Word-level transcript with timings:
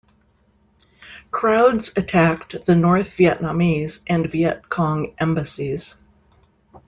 Crowds 1.29 1.91
attacked 1.95 2.65
the 2.65 2.73
North 2.73 3.11
Vietnamese 3.17 3.99
and 4.07 4.25
Viet 4.31 4.67
Cong 4.67 5.13
embassies. 5.19 5.95